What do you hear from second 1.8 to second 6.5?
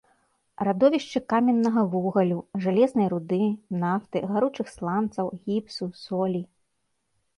вугалю, жалезнай руды, нафты, гаручых сланцаў, гіпсу, солі.